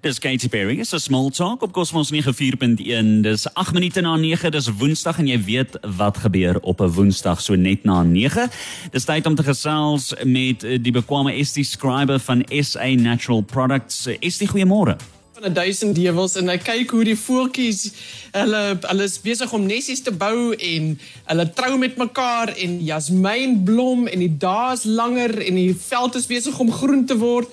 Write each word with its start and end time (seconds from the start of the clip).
Dis 0.00 0.18
Katy 0.18 0.48
Perry, 0.48 0.80
'n 0.80 0.98
small 0.98 1.30
talk 1.30 1.62
op 1.62 1.72
Cosmos 1.72 2.10
94.1. 2.10 3.20
Dis 3.22 3.54
8 3.54 3.72
minute 3.72 4.00
na 4.00 4.16
9, 4.16 4.50
dis 4.50 4.68
Woensdag 4.78 5.18
en 5.18 5.26
jy 5.26 5.44
weet 5.44 5.78
wat 5.96 6.16
gebeur 6.16 6.60
op 6.60 6.80
'n 6.80 6.88
Woensdag 6.88 7.40
so 7.40 7.54
net 7.54 7.84
na 7.84 8.02
9. 8.02 8.50
Dis 8.90 9.04
tyd 9.04 9.26
om 9.26 9.34
te 9.34 9.42
gesels 9.42 10.14
met 10.24 10.60
die 10.60 10.92
bekwame 10.92 11.32
Estie 11.32 11.64
Scriber 11.64 12.18
van 12.18 12.44
SA 12.48 12.86
Natural 12.86 13.40
Products. 13.40 14.06
Estie, 14.18 14.48
goeiemôre. 14.48 14.96
Van 15.32 15.44
'n 15.50 15.52
duisend 15.52 15.94
dewels 15.94 16.36
en 16.36 16.48
hy 16.48 16.56
kyk 16.56 16.90
hoe 16.90 17.04
die 17.04 17.18
voeltjies 17.18 17.92
hulle 18.32 18.78
hulle 18.80 19.02
is 19.02 19.20
besig 19.20 19.52
om 19.52 19.66
nessies 19.66 20.00
te 20.00 20.12
bou 20.12 20.54
en 20.54 20.98
hulle 21.24 21.52
trou 21.52 21.78
met 21.78 21.96
mekaar 21.96 22.48
en 22.48 22.84
jasmienblom 22.84 24.06
en 24.06 24.18
die 24.18 24.36
dae 24.38 24.72
is 24.72 24.84
langer 24.84 25.46
en 25.46 25.54
die 25.54 25.74
veld 25.74 26.14
is 26.14 26.26
besig 26.26 26.58
om 26.58 26.72
groen 26.72 27.04
te 27.04 27.16
word. 27.16 27.48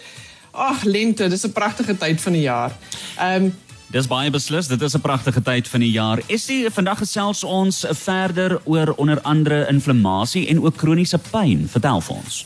Ag, 0.57 0.83
lente, 0.83 1.27
dis 1.29 1.45
'n 1.45 1.51
pragtige 1.51 1.97
tyd 1.97 2.21
van 2.21 2.33
die 2.33 2.41
jaar. 2.41 2.77
Ehm 3.17 3.43
um, 3.43 3.55
Dis 3.87 4.07
baie 4.07 4.29
beslis, 4.29 4.67
dit 4.67 4.81
is 4.81 4.95
'n 4.95 5.01
pragtige 5.01 5.41
tyd 5.41 5.67
van 5.67 5.79
die 5.79 5.91
jaar. 5.91 6.19
Essie, 6.27 6.69
vandag 6.69 6.97
gesels 6.97 7.43
ons 7.43 7.85
verder 7.89 8.61
oor 8.63 8.93
onder 8.97 9.21
andere 9.21 9.67
inflammasie 9.69 10.47
en 10.47 10.61
ook 10.61 10.75
kroniese 10.75 11.19
pyn. 11.31 11.67
Vertel 11.69 12.01
vir 12.01 12.15
ons. 12.15 12.45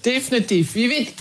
Definitief. 0.00 0.74
Jy 0.74 0.88
weet, 0.88 1.14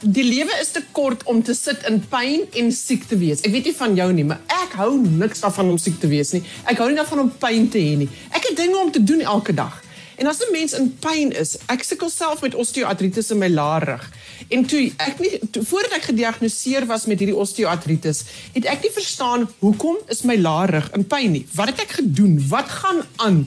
die 0.00 0.24
lewe 0.24 0.54
is 0.60 0.70
te 0.70 0.82
kort 0.92 1.22
om 1.22 1.42
te 1.42 1.54
sit 1.54 1.82
in 1.88 2.04
pyn 2.08 2.46
en 2.52 2.72
siek 2.72 3.04
te 3.08 3.18
wees. 3.18 3.40
Ek 3.40 3.50
weet 3.50 3.64
nie 3.64 3.76
van 3.76 3.94
jou 3.94 4.12
nie, 4.12 4.24
maar 4.24 4.40
ek 4.46 4.72
hou 4.72 5.00
niks 5.02 5.40
daarvan 5.40 5.70
om 5.70 5.78
siek 5.78 6.00
te 6.00 6.06
wees 6.06 6.30
nie. 6.32 6.42
Ek 6.64 6.78
hou 6.78 6.88
nie 6.88 6.96
daarvan 6.96 7.18
om 7.18 7.32
pyn 7.38 7.68
te 7.68 7.78
hê 7.78 7.96
nie. 7.96 8.08
Ek 8.30 8.46
het 8.48 8.56
dinge 8.56 8.78
om 8.78 8.92
te 8.92 9.02
doen 9.02 9.20
elke 9.20 9.54
dag. 9.54 9.82
En 10.20 10.26
as 10.26 10.38
'n 10.38 10.52
mens 10.52 10.72
in 10.72 10.96
pyn 11.00 11.32
is, 11.32 11.56
ek 11.66 11.82
sukkel 11.82 12.10
self 12.10 12.42
met 12.42 12.54
osteoartritis 12.54 13.30
in 13.30 13.38
my 13.38 13.48
laarrug. 13.48 14.10
En 14.48 14.64
toe 14.66 14.92
ek 14.96 15.18
nie 15.18 15.38
toe, 15.50 15.64
voordat 15.64 15.98
ek 15.98 16.10
gediagnoseer 16.10 16.86
was 16.86 17.06
met 17.10 17.18
hierdie 17.18 17.36
osteoartritis, 17.36 18.24
het 18.54 18.64
ek 18.64 18.82
nie 18.86 18.92
verstaan 18.94 19.48
hoekom 19.60 19.98
is 20.08 20.22
my 20.22 20.36
laarrug 20.40 20.90
in 20.96 21.06
pyn 21.06 21.34
nie. 21.36 21.46
Wat 21.54 21.72
het 21.72 21.84
ek 21.86 21.98
gedoen? 22.00 22.38
Wat 22.48 22.68
gaan 22.80 23.02
aan? 23.16 23.44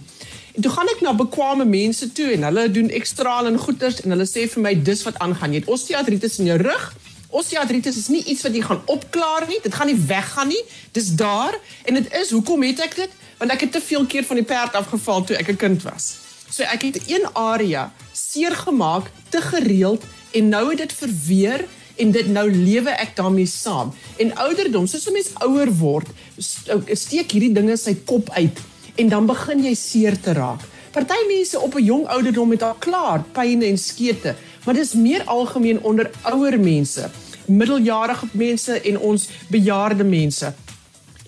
En 0.53 0.61
toe 0.61 0.71
gaan 0.71 0.89
ek 0.91 1.01
na 1.01 1.15
bekwame 1.17 1.65
mense 1.65 2.11
toe 2.13 2.29
en 2.35 2.45
hulle 2.45 2.67
doen 2.71 2.91
ekstraal 2.93 3.49
en 3.49 3.57
goeters 3.57 4.03
en 4.03 4.13
hulle 4.13 4.27
sê 4.29 4.45
vir 4.51 4.61
my 4.61 4.73
dis 4.85 5.01
wat 5.07 5.17
aangaan. 5.25 5.55
Jy 5.55 5.63
het 5.63 5.71
osteoartritis 5.73 6.37
in 6.43 6.51
jou 6.51 6.59
rug. 6.61 6.83
Osteoartritis 7.33 7.97
is 7.97 8.11
nie 8.13 8.21
iets 8.29 8.45
wat 8.45 8.53
jy 8.53 8.61
gaan 8.61 8.83
opklaar 8.93 9.47
nie. 9.49 9.57
Dit 9.63 9.73
gaan 9.73 9.89
nie 9.89 9.97
weggaan 9.97 10.51
nie. 10.53 10.61
Dis 10.93 11.09
daar 11.17 11.57
en 11.89 11.97
dit 11.97 12.11
is 12.21 12.33
hoekom 12.35 12.65
het 12.69 12.83
ek 12.85 12.99
dit? 13.01 13.21
Want 13.39 13.55
ek 13.55 13.65
het 13.65 13.73
te 13.79 13.81
veel 13.81 14.05
keer 14.05 14.27
van 14.29 14.37
die 14.37 14.45
perd 14.45 14.77
afgeval 14.77 15.25
toe 15.25 15.39
ek 15.41 15.49
'n 15.55 15.57
kind 15.57 15.81
was. 15.89 16.13
So 16.49 16.61
ek 16.63 16.81
het 16.85 17.09
een 17.09 17.25
area 17.33 17.91
seer 18.11 18.53
gemaak 18.53 19.09
te 19.29 19.41
gereeld 19.41 20.03
en 20.33 20.49
nou 20.49 20.69
het 20.69 20.77
dit 20.77 20.93
verweer 20.93 21.65
en 21.95 22.11
dit 22.11 22.27
nou 22.27 22.45
lewe 22.51 22.89
ek 22.89 23.15
daarmee 23.15 23.47
saam. 23.49 23.93
En 24.17 24.35
ouderdom, 24.47 24.87
soos 24.87 25.07
'n 25.07 25.13
mens 25.13 25.31
ouer 25.45 25.71
word, 25.71 26.07
steek 26.93 27.31
hierdie 27.31 27.53
dinge 27.53 27.77
sy 27.77 27.95
kop 28.05 28.29
uit 28.29 28.59
en 28.95 29.09
dan 29.09 29.25
begin 29.25 29.63
jy 29.63 29.73
seer 29.73 30.19
te 30.19 30.33
raak. 30.33 30.61
Party 30.91 31.17
mense 31.27 31.59
op 31.59 31.75
'n 31.75 31.83
jong 31.83 32.07
ouderdom 32.07 32.51
het 32.51 32.63
al 32.63 32.75
klaar 32.79 33.23
pyne 33.31 33.65
en 33.65 33.77
skete, 33.77 34.35
maar 34.65 34.73
dit 34.73 34.83
is 34.83 34.93
meer 34.93 35.23
algemeen 35.23 35.81
onder 35.81 36.11
ouer 36.21 36.59
mense, 36.59 37.09
middeljarige 37.45 38.27
mense 38.31 38.81
en 38.81 38.99
ons 38.99 39.29
bejaarde 39.47 40.03
mense. 40.03 40.53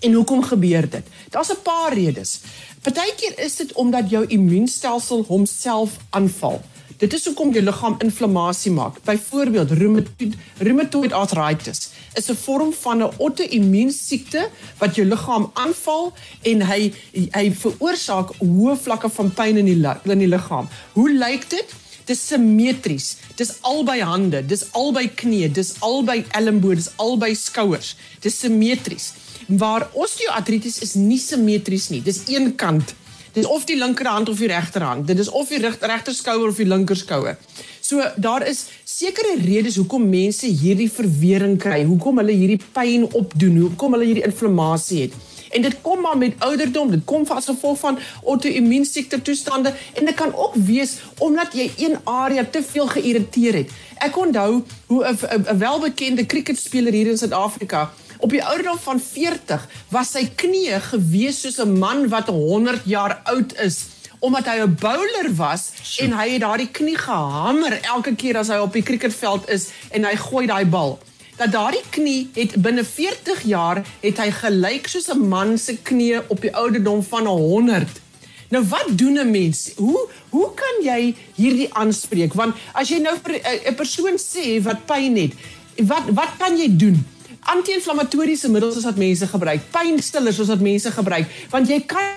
En 0.00 0.12
hoekom 0.12 0.42
gebeur 0.42 0.90
dit? 0.90 1.06
Daar's 1.30 1.50
'n 1.50 1.62
paar 1.62 1.94
redes. 1.94 2.40
Partykeer 2.82 3.38
is 3.38 3.56
dit 3.56 3.72
omdat 3.72 4.10
jou 4.10 4.26
immuunstelsel 4.26 5.24
homself 5.28 5.90
aanval. 6.10 6.62
Dit 6.96 7.12
is 7.12 7.26
hoekom 7.28 7.50
jou 7.52 7.60
liggaam 7.64 7.96
inflammasie 8.00 8.70
maak. 8.72 9.02
Byvoorbeeld 9.04 9.70
rheumatoid, 9.76 10.36
rheumatoid 10.58 11.12
arthritis 11.12 11.90
is 12.14 12.30
'n 12.30 12.36
vorm 12.44 12.72
van 12.72 12.98
'n 13.02 13.12
auto-immuunsiekte 13.18 14.48
wat 14.78 14.94
jou 14.94 15.06
liggaam 15.06 15.50
aanval 15.54 16.12
en 16.42 16.62
hy 16.62 16.92
hy 17.30 17.52
veroorsaak 17.52 18.28
hoë 18.38 18.76
vlakke 18.76 19.08
van 19.08 19.32
pyn 19.32 19.56
in 19.56 19.64
die 19.64 19.80
in 20.04 20.18
die 20.18 20.28
liggaam. 20.28 20.68
Hoe 20.92 21.10
lyk 21.12 21.50
dit? 21.50 21.68
Dis 22.04 22.26
simmetries. 22.26 23.16
Dis 23.34 23.52
albei 23.60 24.00
hande, 24.00 24.46
dis 24.46 24.64
albei 24.72 25.08
knieë, 25.08 25.52
dis 25.52 25.74
albei 25.80 26.24
elmboë, 26.30 26.74
dis 26.74 26.90
albei 26.96 27.34
skouers. 27.34 27.96
Dis 28.20 28.38
simmetries 28.38 29.12
waar 29.46 29.90
osteoartritis 29.92 30.78
is 30.78 30.94
nie 30.94 31.18
simmetries 31.18 31.88
nie. 31.88 32.02
Dis 32.02 32.22
een 32.26 32.54
kant. 32.54 32.94
Dis 33.36 33.46
of 33.46 33.66
die 33.68 33.76
linkerhand 33.76 34.28
of 34.32 34.38
die 34.40 34.48
regterhand. 34.48 35.06
Dit 35.06 35.18
is 35.20 35.28
of 35.28 35.50
die 35.52 35.58
regterskouer 35.60 36.48
of 36.48 36.56
die 36.56 36.64
linkerskouer. 36.66 37.36
So 37.84 38.00
daar 38.16 38.46
is 38.48 38.62
sekere 38.88 39.34
redes 39.42 39.76
hoekom 39.76 40.06
mense 40.08 40.48
hierdie 40.48 40.88
verwering 40.90 41.58
kry, 41.60 41.82
hoekom 41.84 42.22
hulle 42.22 42.32
hierdie 42.32 42.62
pyn 42.72 43.04
opdoen, 43.12 43.58
hoekom 43.66 43.92
hulle 43.92 44.08
hierdie 44.08 44.24
inflammasie 44.24 45.02
het. 45.02 45.18
En 45.52 45.62
dit 45.62 45.76
kom 45.84 46.00
maar 46.00 46.16
met 46.18 46.40
ouderdom, 46.48 46.90
dit 46.96 47.04
kom 47.04 47.28
as 47.36 47.50
gevolg 47.52 47.78
van 47.82 48.00
auto-immuunsiekte 48.24 49.20
toestande 49.22 49.74
en 49.92 50.08
dit 50.08 50.16
kan 50.16 50.32
ook 50.32 50.56
wees 50.56 50.96
omdat 51.18 51.52
jy 51.60 51.68
een 51.76 52.00
area 52.04 52.44
te 52.44 52.64
veel 52.64 52.88
geïrriteer 52.96 53.60
het. 53.60 53.76
Ek 54.00 54.16
onthou 54.16 54.64
hoe 54.86 55.04
'n 55.04 55.58
welbekende 55.58 56.26
cricketspeler 56.26 56.92
hier 56.92 57.12
in 57.12 57.18
Suid-Afrika 57.18 57.90
Op 58.18 58.30
die 58.30 58.44
ouderdom 58.44 58.78
van 58.78 59.00
40 59.00 59.66
was 59.88 60.10
sy 60.10 60.24
knieë 60.34 60.80
gewees 60.90 61.40
soos 61.40 61.58
'n 61.60 61.78
man 61.78 62.08
wat 62.08 62.28
100 62.28 62.82
jaar 62.84 63.20
oud 63.24 63.52
is 63.60 63.84
omdat 64.18 64.46
hy 64.46 64.62
'n 64.62 64.76
bowler 64.80 65.34
was 65.34 65.72
so. 65.82 66.04
en 66.04 66.12
hy 66.12 66.28
het 66.30 66.40
daardie 66.40 66.70
knie 66.70 66.96
gehamer 66.98 67.80
elke 67.82 68.14
keer 68.14 68.36
as 68.36 68.48
hy 68.48 68.56
op 68.56 68.72
die 68.72 68.82
cricketveld 68.82 69.48
is 69.48 69.68
en 69.90 70.04
hy 70.04 70.16
gooi 70.16 70.46
daai 70.46 70.64
bal. 70.64 70.98
Dat 71.36 71.52
daardie 71.52 71.84
knie 71.90 72.30
het 72.34 72.56
binne 72.62 72.84
40 72.84 73.42
jaar 73.42 73.84
het 74.00 74.18
hy 74.18 74.30
gelyk 74.30 74.88
soos 74.88 75.08
'n 75.08 75.28
man 75.28 75.58
se 75.58 75.76
knie 75.76 76.20
op 76.28 76.40
die 76.40 76.54
ouderdom 76.54 77.02
van 77.02 77.26
100. 77.26 78.00
Nou 78.48 78.64
wat 78.64 78.86
doen 78.98 79.18
'n 79.18 79.30
mens? 79.30 79.70
Hoe 79.76 80.08
hoe 80.30 80.54
kan 80.54 80.76
jy 80.82 81.14
hierdie 81.34 81.74
aanspreek? 81.74 82.32
Want 82.34 82.54
as 82.72 82.88
jy 82.88 82.98
nou 82.98 83.16
vir 83.22 83.40
'n 83.70 83.74
persoon 83.74 84.16
sê 84.18 84.62
wat 84.62 84.86
pyn 84.86 85.16
het, 85.16 85.32
wat 85.76 86.04
wat 86.10 86.32
kan 86.38 86.56
jy 86.56 86.76
doen? 86.76 87.06
Anti-inflammatoriese 87.52 88.50
middels 88.50 88.84
wat 88.84 88.96
mense 88.96 89.26
gebruik, 89.26 89.60
pynstillers 89.70 90.38
wat 90.48 90.60
mense 90.60 90.90
gebruik, 90.90 91.26
want 91.50 91.68
jy 91.68 91.80
kan 91.86 92.14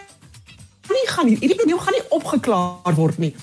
nie 0.89 1.07
gaan 1.07 1.29
hierdie 1.29 1.55
probleem 1.55 1.79
gaan 1.79 1.97
nie 1.97 2.07
opgeklaar 2.09 2.95
word 2.97 3.19
nie. 3.21 3.35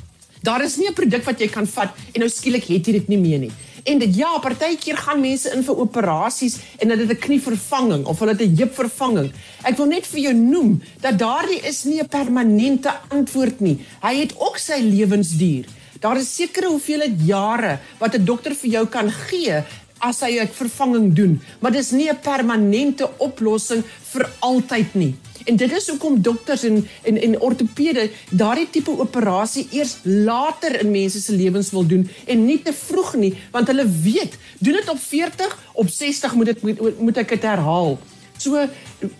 Daar 0.43 0.63
is 0.63 0.77
nie 0.77 0.89
'n 0.89 0.95
produk 0.95 1.25
wat 1.25 1.41
jy 1.41 1.49
kan 1.49 1.67
vat 1.67 1.91
en 2.13 2.21
nou 2.21 2.29
skielik 2.29 2.65
het 2.65 2.87
jy 2.87 2.93
dit 2.93 3.09
nie 3.09 3.19
meer 3.19 3.39
nie. 3.39 3.53
En 3.85 3.99
dit 3.99 4.17
ja, 4.17 4.39
partykeer 4.43 4.97
gaan 4.97 5.21
mense 5.21 5.51
in 5.55 5.63
vir 5.63 5.79
operasies 5.79 6.59
en 6.79 6.91
hulle 6.91 7.07
het 7.07 7.17
'n 7.17 7.25
knievervanging 7.27 8.07
of 8.07 8.19
hulle 8.19 8.33
het 8.33 8.43
'n 8.43 8.57
heupvervanging. 8.57 9.33
Ek 9.63 9.77
wil 9.77 9.87
net 9.87 10.07
vir 10.07 10.21
jou 10.21 10.35
noem 10.35 10.83
dat 11.01 11.19
daardie 11.19 11.61
is 11.63 11.85
nie 11.85 12.01
'n 12.01 12.09
permanente 12.09 12.91
antwoord 13.09 13.61
nie. 13.61 13.79
Hy 14.03 14.15
het 14.15 14.35
ook 14.39 14.59
sy 14.59 14.81
lewensduur. 14.81 15.65
Daar 16.01 16.17
is 16.17 16.35
sekere 16.35 16.69
hoeveelheid 16.69 17.15
jare 17.25 17.79
wat 17.99 18.15
'n 18.15 18.25
dokter 18.25 18.55
vir 18.55 18.71
jou 18.71 18.87
kan 18.87 19.11
gee 19.11 19.65
as 20.07 20.21
hy 20.21 20.39
'n 20.41 20.49
vervanging 20.49 21.15
doen, 21.15 21.41
maar 21.61 21.73
dis 21.73 21.91
nie 21.91 22.09
'n 22.09 22.21
permanente 22.23 23.09
oplossing 23.19 23.83
vir 24.13 24.29
altyd 24.41 24.95
nie. 24.95 25.15
En 25.47 25.57
dit 25.57 25.73
is 25.73 25.89
hoekom 25.89 26.23
dokters 26.23 26.63
en 26.63 26.87
en 27.03 27.21
en 27.23 27.41
ortopede 27.41 28.11
daardie 28.31 28.71
tipe 28.71 28.91
operasie 28.91 29.67
eers 29.71 29.97
later 30.03 30.81
in 30.81 30.91
mense 30.91 31.21
se 31.21 31.33
lewens 31.33 31.71
wil 31.71 31.87
doen 31.87 32.09
en 32.27 32.45
nie 32.45 32.63
te 32.63 32.73
vroeg 32.73 33.15
nie, 33.15 33.35
want 33.53 33.67
hulle 33.67 33.87
weet, 34.03 34.35
doen 34.59 34.73
dit 34.73 34.89
op 34.89 34.99
40, 34.99 35.59
op 35.73 35.89
60 35.89 36.35
moet 36.35 36.47
dit 36.47 36.63
moet, 36.63 37.01
moet 37.01 37.17
ek 37.17 37.29
dit 37.29 37.43
herhaal. 37.43 37.99
So 38.39 38.67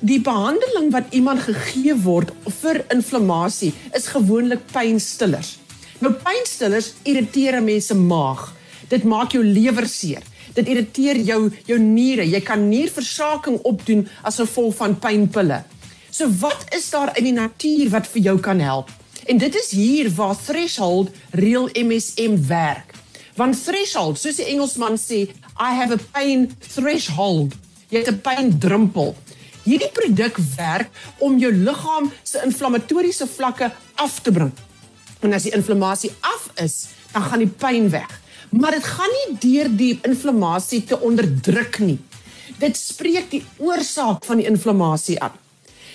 die 0.01 0.21
behandeling 0.21 0.91
wat 0.93 1.15
iemand 1.17 1.47
gegee 1.47 1.95
word 1.95 2.33
vir 2.61 2.83
inflammasie 2.93 3.73
is 3.97 4.11
gewoonlik 4.13 4.67
pynstillers. 4.73 5.57
Nou 6.01 6.13
pynstillers 6.13 6.93
irriteer 7.09 7.63
mense 7.63 7.95
maag. 7.95 8.51
Dit 8.89 9.05
maak 9.05 9.33
jou 9.33 9.45
lewer 9.45 9.87
seer 9.89 10.27
dit 10.57 10.69
irriteer 10.73 11.21
jou 11.21 11.41
jou 11.69 11.79
niere. 11.81 12.27
Jy 12.27 12.41
kan 12.45 12.69
nierversaking 12.69 13.61
opdoen 13.69 14.07
as 14.27 14.41
gevolg 14.41 14.77
van 14.81 14.97
pynpille. 14.99 15.63
So 16.11 16.31
wat 16.41 16.65
is 16.77 16.89
daar 16.91 17.13
in 17.19 17.29
die 17.29 17.37
natuur 17.37 17.91
wat 17.93 18.09
vir 18.15 18.23
jou 18.31 18.39
kan 18.41 18.61
help? 18.61 18.91
En 19.27 19.39
dit 19.39 19.55
is 19.59 19.73
hier 19.75 20.09
waar 20.17 20.37
threshold 20.39 21.11
real 21.31 21.69
MSM 21.75 22.39
werk. 22.49 22.95
Want 23.37 23.59
threshold, 23.65 24.19
soos 24.19 24.39
die 24.39 24.47
Engelsman 24.49 24.97
sê, 24.97 25.27
I 25.61 25.75
have 25.77 25.93
a 25.93 26.01
pain 26.15 26.49
threshold. 26.73 27.57
Jy 27.91 27.99
het 27.99 28.11
'n 28.11 28.21
pyndrempel. 28.21 29.15
Hierdie 29.65 29.91
produk 29.93 30.37
werk 30.57 30.91
om 31.19 31.39
jou 31.39 31.53
liggaam 31.53 32.13
se 32.23 32.41
inflammatoriese 32.45 33.27
vlakke 33.27 33.73
af 33.95 34.21
te 34.21 34.33
bring. 34.33 34.53
En 35.21 35.33
as 35.33 35.43
die 35.43 35.53
inflammasie 35.53 36.13
af 36.21 36.51
is, 36.55 36.87
dan 37.13 37.23
gaan 37.23 37.39
die 37.39 37.55
pyn 37.59 37.91
weg 37.91 38.21
maar 38.51 38.77
dit 38.77 38.85
gaan 38.85 39.15
nie 39.17 39.39
deur 39.41 39.69
die 39.77 39.99
inflammasie 40.03 40.85
te 40.85 41.01
onderdruk 41.01 41.79
nie. 41.79 41.99
Dit 42.59 42.77
spreek 42.77 43.31
die 43.31 43.45
oorsaak 43.59 44.25
van 44.25 44.41
die 44.41 44.47
inflammasie 44.47 45.21
aan. 45.21 45.35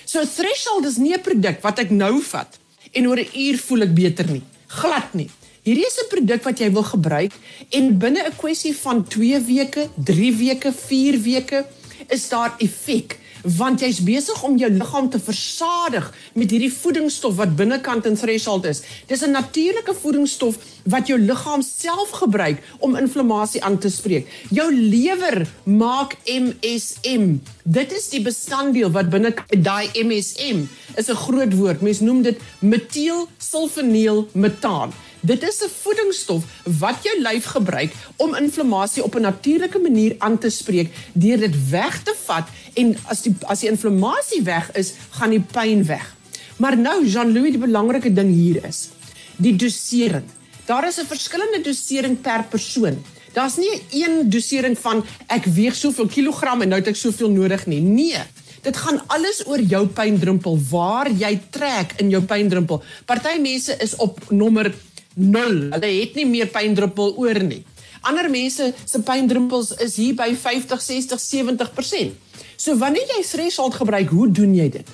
So 0.04 0.24
threshold 0.26 0.86
is 0.86 0.96
nie 0.96 1.14
'n 1.14 1.22
produk 1.22 1.62
wat 1.62 1.78
ek 1.78 1.90
nou 1.90 2.20
vat 2.20 2.58
en 2.92 3.06
oor 3.08 3.18
'n 3.18 3.32
uur 3.34 3.58
voel 3.58 3.82
ek 3.82 3.94
beter 3.94 4.26
nie. 4.30 4.42
Glad 4.66 5.14
nie. 5.14 5.30
Hierdie 5.62 5.86
is 5.86 5.98
'n 5.98 6.08
produk 6.08 6.42
wat 6.44 6.58
jy 6.58 6.70
wil 6.72 6.82
gebruik 6.82 7.32
en 7.70 7.98
binne 7.98 8.22
'n 8.26 8.36
kwessie 8.36 8.74
van 8.76 9.04
2 9.04 9.40
weke, 9.40 9.88
3 9.96 10.32
weke, 10.36 10.72
4 10.72 11.20
weke 11.22 11.66
is 12.08 12.28
daar 12.28 12.54
effek 12.58 13.18
want 13.42 13.80
jy's 13.82 14.00
besig 14.04 14.42
om 14.42 14.56
jou 14.56 14.70
liggaam 14.70 15.08
te 15.10 15.18
versadig 15.20 16.08
met 16.38 16.50
hierdie 16.50 16.72
voedingsstof 16.72 17.36
wat 17.40 17.56
binnekant 17.56 18.06
in 18.06 18.16
threshold 18.16 18.66
is. 18.70 18.82
Dis 19.06 19.22
'n 19.22 19.30
natuurlike 19.30 19.94
voedingsstof 19.94 20.58
wat 20.84 21.06
jou 21.06 21.18
liggaam 21.18 21.62
self 21.62 22.10
gebruik 22.10 22.62
om 22.78 22.96
inflammasie 22.96 23.62
aan 23.64 23.78
te 23.78 23.90
spreek. 23.90 24.28
Jou 24.50 24.74
lewer 24.74 25.46
maak 25.64 26.16
MSM. 26.24 27.40
Dit 27.64 27.92
is 27.92 28.08
die 28.08 28.22
bestanddeel 28.22 28.90
wat 28.90 29.10
binne 29.10 29.34
daai 29.48 29.88
MSM 29.94 30.66
is 30.96 31.08
'n 31.08 31.14
groot 31.14 31.54
woord. 31.54 31.80
Mense 31.80 32.04
noem 32.04 32.22
dit 32.22 32.38
metielsulfoniel 32.58 34.28
metaan. 34.32 34.92
Dit 35.22 35.42
is 35.42 35.62
'n 35.62 35.70
voedingsstof 35.82 36.44
wat 36.78 36.98
jou 37.02 37.22
lyf 37.22 37.44
gebruik 37.44 37.92
om 38.16 38.34
inflammasie 38.34 39.04
op 39.04 39.14
'n 39.14 39.20
natuurlike 39.20 39.78
manier 39.78 40.14
aan 40.18 40.38
te 40.38 40.50
spreek 40.50 40.90
deur 41.12 41.38
dit 41.38 41.68
weg 41.70 42.02
te 42.02 42.14
vat 42.24 42.48
en 42.74 42.96
as 43.06 43.22
die 43.22 43.34
as 43.40 43.60
die 43.60 43.68
inflammasie 43.68 44.42
weg 44.42 44.72
is, 44.72 44.92
gaan 45.10 45.30
die 45.30 45.44
pyn 45.52 45.86
weg. 45.86 46.16
Maar 46.56 46.78
nou 46.78 47.06
Jean-Louis, 47.06 47.50
die 47.50 47.60
belangrike 47.60 48.12
ding 48.12 48.34
hier 48.34 48.64
is 48.64 48.88
die 49.36 49.56
dosering. 49.56 50.24
Daar 50.64 50.88
is 50.88 50.98
'n 50.98 51.06
verskillende 51.06 51.60
dosering 51.60 52.20
per 52.20 52.44
persoon. 52.44 53.04
Daar's 53.32 53.56
nie 53.56 53.82
een 53.90 54.30
dosering 54.30 54.78
van 54.78 55.04
ek 55.26 55.44
weeg 55.44 55.74
soveel 55.74 56.06
kilogram 56.06 56.62
en 56.62 56.68
nou 56.68 56.80
het 56.80 56.88
ek 56.88 56.96
soveel 56.96 57.30
nodig 57.30 57.66
nie. 57.66 57.80
Nee. 57.80 58.22
Dit 58.62 58.76
gaan 58.76 59.02
alles 59.06 59.46
oor 59.46 59.60
jou 59.60 59.86
pyndrumpel, 59.86 60.60
waar 60.70 61.10
jy 61.10 61.40
trek 61.50 61.92
in 61.96 62.10
jou 62.10 62.22
pyndrumpel. 62.22 62.82
Party 63.04 63.40
mense 63.40 63.76
is 63.78 63.96
op 63.96 64.30
nommer 64.30 64.74
0. 65.14 65.70
Hulle 65.74 65.90
het 66.00 66.14
nie 66.14 66.26
meer 66.26 66.46
pyndruppel 66.52 67.16
oor 67.16 67.42
nie. 67.42 67.62
Ander 68.02 68.30
mense 68.30 68.72
se 68.84 69.00
pyndruppels 69.02 69.72
is 69.84 69.96
hier 69.96 70.14
by 70.18 70.32
50, 70.34 70.80
60, 70.82 71.20
70%. 71.20 72.14
So 72.56 72.76
wanneer 72.78 73.06
jy 73.16 73.22
threshold 73.26 73.74
gebruik, 73.74 74.10
hoe 74.10 74.30
doen 74.30 74.54
jy 74.54 74.68
dit? 74.68 74.88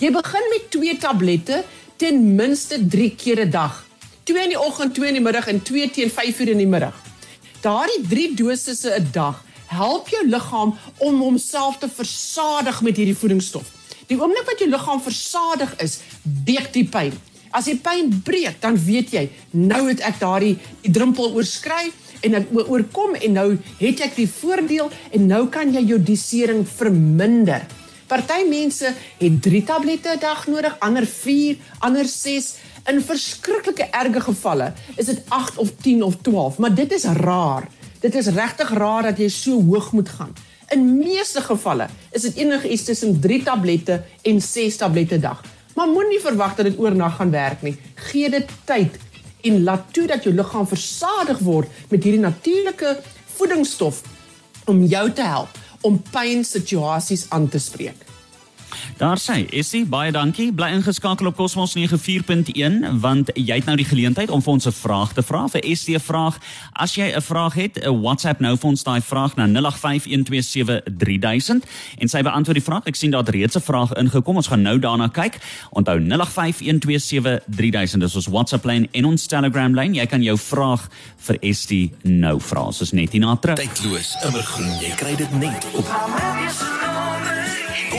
Jy 0.00 0.10
begin 0.12 0.48
met 0.52 0.70
2 0.70 0.96
tablette 1.00 1.64
ten 1.96 2.34
minste 2.36 2.78
3 2.88 3.14
keer 3.16 3.44
'n 3.44 3.50
dag. 3.50 3.84
2 4.24 4.42
in 4.42 4.48
die 4.48 4.60
oggend, 4.60 4.94
2 4.94 5.08
in 5.08 5.14
die 5.14 5.22
middag 5.22 5.46
en 5.46 5.62
2 5.62 5.90
teen 5.90 6.10
5 6.10 6.40
uur 6.40 6.48
in 6.48 6.58
die 6.58 6.66
middag. 6.66 6.94
Daardie 7.60 8.02
3 8.08 8.34
dosisse 8.34 8.90
'n 8.96 9.08
dag 9.12 9.44
help 9.66 10.08
jou 10.08 10.28
liggaam 10.28 10.74
om 10.98 11.20
homself 11.20 11.78
te 11.78 11.88
versadig 11.88 12.80
met 12.82 12.96
hierdie 12.96 13.16
voedingsstof. 13.16 13.70
Die 14.06 14.20
oomblik 14.20 14.46
wat 14.46 14.58
jou 14.58 14.70
liggaam 14.70 15.00
versadig 15.00 15.76
is, 15.76 15.98
breek 16.44 16.72
die 16.72 16.84
pyn. 16.84 17.12
As 17.54 17.68
die 17.70 17.76
pyn 17.78 18.10
breek, 18.26 18.58
dan 18.58 18.74
weet 18.74 19.12
jy, 19.14 19.28
nou 19.54 19.84
het 19.86 20.00
ek 20.02 20.18
daardie 20.18 20.56
die 20.82 20.90
drempel 20.94 21.36
oorskry 21.38 21.92
en 22.26 22.34
ek 22.40 22.50
oorkom 22.58 23.14
en 23.14 23.36
nou 23.36 23.48
het 23.78 24.02
ek 24.08 24.16
die 24.18 24.26
voordeel 24.26 24.90
en 25.14 25.28
nou 25.30 25.44
kan 25.54 25.70
jy 25.70 25.84
jou 25.92 26.00
dosering 26.02 26.64
verminder. 26.66 27.62
Party 28.10 28.42
mense 28.50 28.90
het 29.20 29.38
3 29.46 29.62
tablette 29.64 30.10
'n 30.16 30.20
dag 30.20 30.46
nodig, 30.46 30.74
ander 30.80 31.06
4, 31.06 31.56
ander 31.78 32.04
6. 32.04 32.54
In 32.90 33.00
verskriklike 33.00 33.86
erge 33.90 34.20
gevalle 34.20 34.72
is 34.96 35.06
dit 35.06 35.22
8 35.28 35.58
of 35.58 35.70
10 35.80 36.02
of 36.02 36.16
12, 36.22 36.58
maar 36.58 36.74
dit 36.74 36.92
is 36.92 37.04
raar. 37.04 37.68
Dit 38.00 38.14
is 38.14 38.26
regtig 38.26 38.70
raar 38.70 39.02
dat 39.02 39.18
jy 39.18 39.28
so 39.28 39.62
hoog 39.62 39.92
moet 39.92 40.08
gaan. 40.08 40.34
In 40.68 40.98
meeste 40.98 41.40
gevalle 41.40 41.88
is 42.10 42.22
dit 42.22 42.36
enige 42.36 42.68
iets 42.68 42.84
tussen 42.84 43.20
3 43.20 43.42
tablette 43.42 44.02
en 44.22 44.40
6 44.40 44.76
tablette 44.76 45.14
'n 45.14 45.20
dag. 45.20 45.53
Maar 45.74 45.90
moenie 45.90 46.20
verwag 46.22 46.54
dat 46.54 46.66
dit 46.70 46.78
oornag 46.78 47.16
gaan 47.16 47.30
werk 47.30 47.62
nie. 47.62 47.76
Gee 47.94 48.30
dit 48.30 48.50
tyd 48.64 48.98
en 49.44 49.62
laat 49.62 49.92
toe 49.92 50.06
dat 50.06 50.24
jou 50.24 50.34
liggaam 50.34 50.66
versadig 50.66 51.38
word 51.44 51.68
met 51.90 52.02
hierdie 52.02 52.22
natuurlike 52.22 52.96
voedingsstof 53.36 54.02
om 54.70 54.84
jou 54.88 55.04
te 55.12 55.22
help 55.22 55.58
om 55.84 56.00
pynsituasies 56.10 57.26
aan 57.28 57.48
te 57.48 57.58
spreek. 57.58 58.13
Daar 58.96 59.18
sê, 59.18 59.48
Essie, 59.50 59.86
baie 59.86 60.12
dankie. 60.14 60.52
Bly 60.54 60.68
ingeskakel 60.76 61.26
op 61.26 61.36
Cosmos 61.36 61.74
94.1 61.74 63.00
want 63.02 63.30
jy 63.34 63.54
het 63.58 63.66
nou 63.66 63.76
die 63.76 63.88
geleentheid 63.88 64.30
om 64.30 64.42
vir 64.42 64.52
ons 64.52 64.66
'n 64.66 64.72
vraag 64.72 65.12
te 65.12 65.22
vra 65.22 65.48
vir 65.48 65.60
'n 65.64 66.00
vraag. 66.00 66.38
As 66.72 66.94
jy 66.94 67.10
'n 67.10 67.20
vraag 67.20 67.54
het, 67.54 67.78
'n 67.82 68.00
WhatsApp 68.00 68.40
nou 68.40 68.56
vir 68.56 68.70
ons 68.70 68.82
daai 68.82 69.00
vraag 69.00 69.36
na 69.36 69.46
0851273000 69.46 71.64
en 71.98 72.08
sy 72.08 72.22
beantwoord 72.22 72.56
die 72.56 72.64
vraag. 72.64 72.84
Ek 72.84 72.94
sien 72.94 73.10
daar 73.10 73.28
reeds 73.28 73.56
'n 73.56 73.60
vraag 73.60 73.92
ingekom. 73.92 74.36
Ons 74.36 74.46
gaan 74.46 74.62
nou 74.62 74.78
daarna 74.78 75.08
kyk. 75.08 75.38
Onthou 75.70 76.00
0851273000 76.00 78.02
is 78.02 78.14
ons 78.14 78.26
WhatsApp 78.26 78.64
lyn 78.64 78.88
en 78.92 79.04
ons 79.04 79.26
Telegram 79.26 79.74
lyn. 79.74 79.94
Jy 79.94 80.06
kan 80.06 80.22
jou 80.22 80.38
vraag 80.38 80.88
vir 81.16 81.36
Essie 81.40 81.92
nou 82.02 82.40
vra. 82.40 82.60
Ons 82.60 82.80
is 82.80 82.92
net 82.92 83.12
hier 83.12 83.20
na 83.20 83.36
terug. 83.36 83.56
Tydloos, 83.56 84.16
immergroen. 84.24 84.80
Jy 84.80 84.94
kry 84.96 85.16
dit 85.16 85.32
net 85.32 85.66
op 85.74 85.86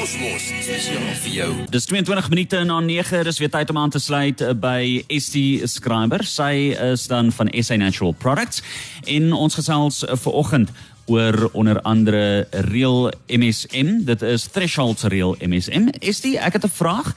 Kosmos 0.05 0.43
spesiaal 0.61 1.15
vir 1.17 1.31
jou. 1.33 1.45
Dis 1.73 1.87
22 1.89 2.27
minute 2.29 2.59
na 2.69 2.75
9. 2.77 3.23
Dis 3.25 3.39
weer 3.41 3.49
tyd 3.49 3.71
om 3.73 3.77
aan 3.81 3.89
te 3.89 3.97
sluit 3.97 4.37
eh, 4.45 4.51
by 4.53 5.01
ST 5.09 5.39
Scriber. 5.65 6.21
Sy 6.29 6.75
is 6.77 7.07
dan 7.09 7.31
van 7.33 7.49
SA 7.49 7.79
Natural 7.81 8.13
Products 8.13 8.61
en 9.09 9.31
ons 9.33 9.55
gesels 9.57 10.03
eh, 10.05 10.13
ver 10.13 10.35
oggend 10.37 10.69
oor 11.09 11.47
onder 11.57 11.79
andere 11.89 12.45
real 12.69 13.09
MSM. 13.33 14.03
Dit 14.05 14.21
is 14.21 14.45
threshold 14.53 15.01
real 15.09 15.33
MSM. 15.41 15.89
ST, 16.05 16.35
ek 16.37 16.59
het 16.59 16.67
'n 16.69 16.75
vraag. 16.75 17.09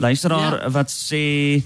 Luisteraar 0.00 0.62
ja. 0.62 0.70
wat 0.70 0.88
sê 0.88 1.60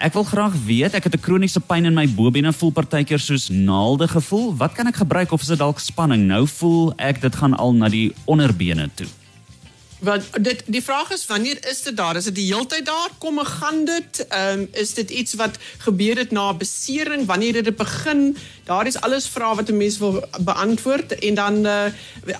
Ek 0.00 0.12
wil 0.12 0.24
graag 0.24 0.56
weet, 0.64 0.94
ek 0.94 1.04
het 1.04 1.14
'n 1.14 1.20
kroniese 1.20 1.60
pyn 1.60 1.84
in 1.84 1.94
my 1.94 2.08
bobene, 2.08 2.52
voel 2.52 2.72
partykeer 2.72 3.20
soos 3.20 3.48
naalde 3.48 4.08
gevoel. 4.08 4.56
Wat 4.56 4.72
kan 4.72 4.86
ek 4.86 5.04
gebruik 5.04 5.32
of 5.32 5.40
is 5.40 5.52
dit 5.52 5.58
dalk 5.58 5.78
spanning? 5.78 6.24
Nou 6.26 6.48
voel 6.48 6.92
ek 6.96 7.20
dit 7.20 7.36
gaan 7.36 7.54
al 7.54 7.74
na 7.74 7.88
die 7.88 8.14
onderbene 8.24 8.88
toe. 8.94 9.06
Want 10.04 10.24
dit 10.44 10.62
die 10.66 10.82
vraag 10.82 11.10
is 11.10 11.26
wanneer 11.26 11.68
is 11.68 11.82
dit 11.82 11.96
daar? 11.96 12.16
Is 12.16 12.24
dit 12.24 12.34
die 12.34 12.46
heeltyd 12.52 12.86
daar? 12.86 13.10
Kom 13.18 13.38
en 13.38 13.46
gaan 13.46 13.84
dit? 13.84 14.26
Ehm 14.28 14.58
um, 14.58 14.68
is 14.72 14.94
dit 14.94 15.10
iets 15.10 15.34
wat 15.34 15.56
gebeur 15.78 16.16
het 16.16 16.30
na 16.30 16.54
besering? 16.54 17.26
Wanneer 17.26 17.54
het 17.54 17.64
dit 17.64 17.76
begin? 17.76 18.36
Daar 18.64 18.86
is 18.86 19.00
alles 19.00 19.28
vrae 19.28 19.54
wat 19.54 19.68
'n 19.68 19.76
mens 19.76 19.98
wil 19.98 20.28
beantwoord 20.40 21.18
en 21.18 21.34
dan 21.34 21.66
uh, 21.66 21.84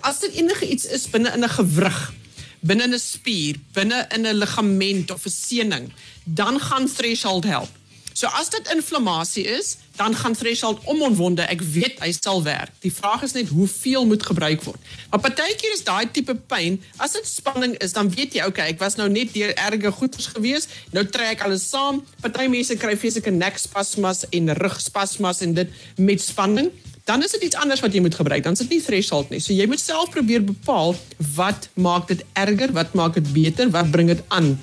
as 0.01 0.21
dit 0.21 0.33
enige 0.33 0.69
iets 0.69 0.85
is 0.87 1.11
binne 1.11 1.33
in 1.33 1.45
'n 1.45 1.49
gewrig, 1.49 2.13
binne 2.61 2.83
in 2.83 2.95
'n 2.95 2.99
spier, 2.99 3.57
binne 3.73 4.07
in 4.15 4.27
'n 4.27 4.35
ligament 4.35 5.11
of 5.11 5.25
'n 5.25 5.31
sening, 5.31 5.93
dan 6.25 6.61
gaan 6.61 6.93
threshold 6.93 7.45
help. 7.45 7.71
So 8.13 8.27
as 8.27 8.51
dit 8.51 8.73
inflammasie 8.75 9.45
is, 9.45 9.77
dan 9.97 10.15
gaan 10.15 10.35
threshold 10.35 10.81
om 10.85 11.03
onwonde. 11.03 11.43
Ek 11.43 11.63
weet 11.63 12.01
hy 12.03 12.11
sal 12.13 12.43
werk. 12.43 12.73
Die 12.83 12.93
vraag 12.93 13.23
is 13.23 13.35
net 13.37 13.49
hoeveel 13.49 14.07
moet 14.07 14.23
gebruik 14.27 14.63
word. 14.67 14.81
Maar 15.11 15.23
partykeer 15.23 15.75
is 15.75 15.85
daai 15.87 16.11
tipe 16.11 16.35
pyn, 16.35 16.81
as 16.97 17.15
dit 17.15 17.29
spanning 17.29 17.77
is, 17.85 17.95
dan 17.95 18.11
weet 18.11 18.35
jy, 18.35 18.47
okay, 18.49 18.73
ek 18.75 18.83
was 18.83 18.99
nou 18.99 19.09
net 19.13 19.35
deur 19.37 19.55
erge 19.55 19.93
goeters 19.99 20.31
gewees. 20.35 20.69
Nou 20.95 21.07
trek 21.07 21.45
alles 21.47 21.69
saam. 21.71 22.03
Party 22.25 22.49
mense 22.51 22.77
kry 22.81 22.97
fisieke 22.99 23.31
nekspasmas 23.35 24.25
en 24.35 24.55
rugspasmas 24.59 25.45
en 25.47 25.55
dit 25.61 25.79
met 25.97 26.23
spanning. 26.23 26.73
Dan 27.05 27.23
is 27.23 27.35
dit 27.37 27.51
iets 27.51 27.59
anders 27.61 27.83
wat 27.85 27.93
jy 27.93 28.01
moet 28.01 28.15
gebruik. 28.17 28.43
Dan 28.43 28.57
is 28.57 28.63
dit 28.65 28.79
nie 28.79 28.83
threshold 28.83 29.31
nie. 29.31 29.41
So 29.45 29.53
jy 29.53 29.67
moet 29.69 29.83
self 29.83 30.11
probeer 30.15 30.45
bepaal 30.45 30.97
wat 31.37 31.69
maak 31.77 32.09
dit 32.09 32.25
erger, 32.33 32.73
wat 32.73 32.97
maak 32.97 33.19
dit 33.21 33.33
beter, 33.35 33.69
wat 33.71 33.91
bring 33.93 34.09
dit 34.09 34.23
aan 34.33 34.55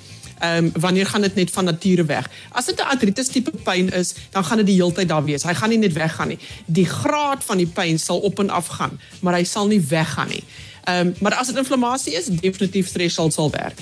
ehm 0.42 0.64
um, 0.64 0.72
wanneer 0.74 1.06
gaan 1.06 1.22
dit 1.22 1.34
net 1.34 1.50
van 1.50 1.64
nature 1.64 2.04
weg? 2.04 2.30
As 2.50 2.66
dit 2.66 2.78
'n 2.78 2.90
artritis 2.94 3.28
tipe 3.28 3.52
pyn 3.62 3.92
is, 3.92 4.14
dan 4.30 4.44
gaan 4.44 4.56
dit 4.56 4.66
die 4.66 4.74
hele 4.74 4.92
tyd 4.92 5.08
daar 5.08 5.24
wees. 5.24 5.42
Hy 5.42 5.54
gaan 5.54 5.68
nie 5.68 5.78
net 5.78 5.92
weggaan 5.92 6.28
nie. 6.28 6.38
Die 6.66 6.86
graad 6.86 7.44
van 7.44 7.56
die 7.56 7.66
pyn 7.66 7.98
sal 7.98 8.18
op 8.18 8.38
en 8.38 8.50
af 8.50 8.66
gaan, 8.66 9.00
maar 9.20 9.34
hy 9.34 9.44
sal 9.44 9.66
nie 9.66 9.80
weggaan 9.80 10.28
nie. 10.28 10.44
Ehm 10.84 11.06
um, 11.06 11.14
maar 11.20 11.34
as 11.34 11.46
dit 11.46 11.56
inflammasie 11.56 12.14
is, 12.14 12.26
definitief 12.26 12.90
threshold 12.90 13.32
sal 13.32 13.50
werk. 13.50 13.78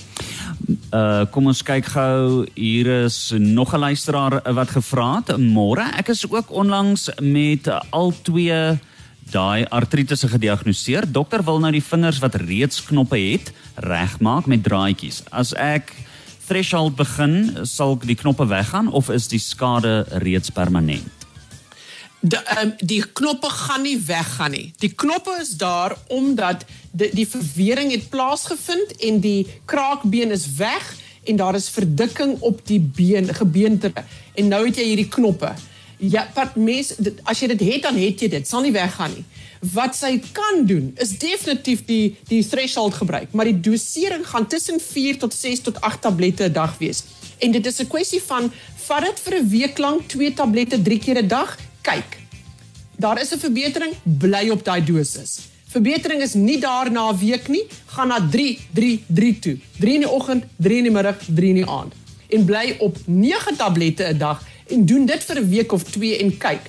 Uh 0.92 1.24
kom 1.30 1.46
ons 1.46 1.62
kyk 1.62 1.86
gou 1.86 2.46
hier 2.54 2.86
is 3.04 3.32
nog 3.36 3.72
'n 3.74 3.78
luisteraar 3.78 4.52
wat 4.52 4.70
gevra 4.70 5.22
het 5.24 5.38
môre 5.38 5.86
ek 5.96 6.08
is 6.08 6.30
ook 6.30 6.50
onlangs 6.50 7.08
met 7.20 7.68
al 7.90 8.12
twee 8.22 8.78
daai 9.30 9.64
artritis 9.70 10.24
gediagnoseer 10.26 11.12
dokter 11.12 11.44
wil 11.44 11.58
nou 11.58 11.72
die 11.72 11.84
vingers 11.84 12.18
wat 12.18 12.34
reeds 12.34 12.84
knoppe 12.84 13.18
het 13.18 13.52
regmaak 13.74 14.46
met 14.46 14.62
draadjies 14.62 15.22
as 15.30 15.54
ek 15.54 15.94
threshold 16.50 16.96
begin, 16.98 17.62
sal 17.62 17.94
die 18.02 18.18
knoppe 18.18 18.46
weggaan 18.50 18.90
of 18.90 19.10
is 19.14 19.28
die 19.30 19.38
skade 19.38 20.02
reeds 20.24 20.50
permanent? 20.50 21.26
Die 22.20 22.40
um, 22.60 22.72
die 22.84 23.00
knoppe 23.16 23.48
gaan 23.48 23.86
nie 23.86 23.96
weggaan 24.04 24.52
nie. 24.52 24.66
Die 24.82 24.90
knoppe 24.92 25.38
is 25.40 25.54
daar 25.60 25.94
omdat 26.12 26.66
die, 26.90 27.08
die 27.14 27.28
verwering 27.28 27.94
het 27.94 28.10
plaasgevind 28.12 28.96
en 28.98 29.22
die 29.24 29.46
kraakbeen 29.70 30.34
is 30.34 30.48
weg 30.58 30.90
en 31.30 31.38
daar 31.38 31.54
is 31.54 31.70
verdikking 31.70 32.34
op 32.40 32.60
die 32.66 32.80
been, 32.80 33.30
gebeente. 33.34 33.92
En 34.34 34.50
nou 34.50 34.64
het 34.66 34.80
jy 34.80 34.90
hierdie 34.90 35.08
knoppe. 35.08 35.54
Ja, 36.00 36.26
wat 36.34 36.56
mens 36.56 36.96
as 37.28 37.40
jy 37.40 37.52
dit 37.54 37.66
het 37.70 37.86
dan 37.86 37.96
het 38.00 38.20
jy 38.20 38.28
dit, 38.32 38.48
sal 38.48 38.66
nie 38.66 38.74
weggaan 38.74 39.14
nie. 39.14 39.24
Wat 39.60 39.92
sy 39.96 40.14
kan 40.32 40.64
doen 40.64 40.92
is 40.96 41.18
definitief 41.20 41.84
die 41.84 42.16
die 42.30 42.40
threshold 42.48 42.94
gebruik, 42.96 43.32
maar 43.36 43.44
die 43.44 43.60
dosering 43.60 44.24
gaan 44.26 44.46
tussen 44.48 44.80
4 44.80 45.18
tot 45.18 45.34
6 45.34 45.60
tot 45.60 45.80
8 45.80 46.00
tablette 46.00 46.48
'n 46.48 46.52
dag 46.52 46.78
wees. 46.78 47.02
En 47.38 47.50
dit 47.50 47.66
is 47.66 47.80
'n 47.80 47.86
kwessie 47.86 48.22
van 48.22 48.52
vat 48.86 49.04
dit 49.04 49.20
vir 49.20 49.34
'n 49.38 49.48
week 49.48 49.78
lank 49.78 50.08
2 50.08 50.32
tablette 50.34 50.82
3 50.82 50.98
keer 50.98 51.22
'n 51.22 51.28
dag, 51.28 51.58
kyk. 51.82 52.18
Daar 52.96 53.20
is 53.20 53.32
'n 53.32 53.38
verbetering, 53.38 53.92
bly 54.02 54.48
op 54.48 54.64
daai 54.64 54.84
dosis. 54.84 55.40
Verbetering 55.68 56.22
is 56.22 56.34
nie 56.34 56.58
daar 56.58 56.90
na 56.90 57.10
'n 57.12 57.18
week 57.18 57.48
nie, 57.48 57.66
gaan 57.86 58.08
na 58.08 58.28
3 58.30 58.58
3 58.72 59.04
3 59.06 59.38
toe. 59.38 59.58
3 59.78 59.94
in 59.94 60.00
die 60.00 60.10
oggend, 60.10 60.44
3 60.56 60.76
in 60.76 60.82
die 60.82 60.92
middag, 60.92 61.16
3 61.34 61.48
in 61.48 61.54
die 61.54 61.66
aand. 61.66 61.92
En 62.28 62.44
bly 62.44 62.76
op 62.78 62.96
9 63.06 63.56
tablette 63.56 64.04
'n 64.04 64.18
dag 64.18 64.42
en 64.66 64.86
doen 64.86 65.06
dit 65.06 65.24
vir 65.24 65.36
'n 65.38 65.48
week 65.48 65.72
of 65.72 65.82
2 65.82 66.18
en 66.18 66.36
kyk. 66.38 66.60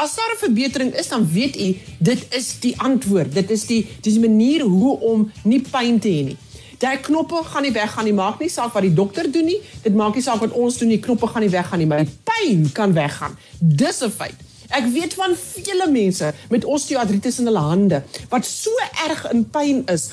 As 0.00 0.14
daar 0.14 0.32
'n 0.34 0.38
verbetering 0.38 0.94
is, 0.96 1.08
dan 1.08 1.32
weet 1.32 1.60
u 1.60 1.76
dit 1.98 2.26
is 2.30 2.60
die 2.60 2.80
antwoord. 2.80 3.34
Dit 3.34 3.50
is 3.50 3.66
die 3.66 3.86
dis 4.00 4.12
die 4.12 4.28
manier 4.28 4.62
hoe 4.62 5.00
om 5.00 5.32
nie 5.42 5.60
pyn 5.60 5.98
te 5.98 6.08
hê 6.08 6.24
nie. 6.24 6.36
Daai 6.78 7.00
knoppe 7.00 7.40
gaan 7.44 7.62
nie 7.62 7.72
weggaan 7.72 8.04
nie. 8.04 8.12
Maak 8.12 8.40
nie 8.40 8.48
saak 8.48 8.72
wat 8.72 8.82
die 8.82 8.94
dokter 8.94 9.32
doen 9.32 9.44
nie. 9.44 9.60
Dit 9.82 9.94
maak 9.94 10.14
nie 10.14 10.22
saak 10.22 10.40
wat 10.40 10.52
ons 10.52 10.78
doen 10.78 10.88
nie. 10.88 10.98
Knoppe 10.98 11.26
gaan 11.26 11.42
nie 11.42 11.50
weggaan 11.50 11.78
nie, 11.78 11.86
maar 11.86 12.04
die 12.04 12.16
pyn 12.24 12.72
kan 12.72 12.92
weggaan. 12.92 13.36
Dis 13.58 14.00
'n 14.02 14.10
feit. 14.10 14.38
Ek 14.68 14.86
weet 14.86 15.14
van 15.14 15.36
vele 15.36 15.90
mense 15.90 16.32
met 16.48 16.64
osteoartritis 16.64 17.38
in 17.38 17.44
hulle 17.44 17.58
hande 17.58 18.02
wat 18.28 18.46
so 18.46 18.70
erg 19.08 19.30
in 19.30 19.50
pyn 19.50 19.82
is. 19.86 20.10